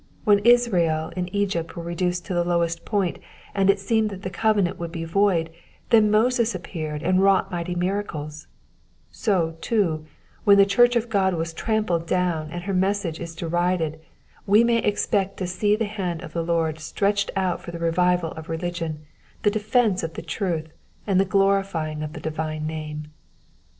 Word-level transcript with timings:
When 0.23 0.39
Israel 0.39 1.09
in 1.15 1.27
Effypt 1.27 1.75
were 1.75 1.83
reduced 1.83 2.25
to 2.25 2.33
the 2.33 2.43
lowest 2.43 2.85
point, 2.85 3.19
and 3.53 3.69
it 3.69 3.79
seemed 3.79 4.09
that 4.09 4.23
the 4.23 4.31
covenant 4.31 4.79
would 4.79 4.97
oe 4.97 5.05
void, 5.05 5.51
then 5.91 6.09
Moses 6.09 6.55
appeared 6.55 7.03
and 7.03 7.21
wrought 7.21 7.51
mighty 7.51 7.75
miracles; 7.75 8.47
so, 9.11 9.57
too, 9.61 10.07
when 10.43 10.57
the 10.57 10.65
church 10.65 10.95
of 10.95 11.07
God 11.07 11.39
is 11.39 11.53
trampled 11.53 12.07
down, 12.07 12.49
and 12.49 12.63
her 12.63 12.73
message 12.73 13.19
is 13.19 13.35
derided, 13.35 14.01
we 14.47 14.63
may 14.63 14.79
expect 14.79 15.37
to 15.37 15.45
see 15.45 15.75
the 15.75 15.85
hand 15.85 16.23
of 16.23 16.33
the 16.33 16.41
Lord 16.43 16.79
stretched 16.79 17.29
out 17.35 17.61
for 17.61 17.69
the 17.69 17.77
revival 17.77 18.31
of 18.31 18.49
religion, 18.49 19.05
the 19.43 19.51
defence 19.51 20.01
of 20.01 20.15
the 20.15 20.23
truth, 20.23 20.73
and 21.05 21.19
the 21.19 21.25
glorifying 21.25 22.01
of 22.01 22.13
the 22.13 22.19
divine 22.19 22.65
name. 22.65 23.05